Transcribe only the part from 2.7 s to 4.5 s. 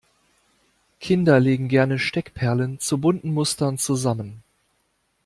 zu bunten Mustern zusammen.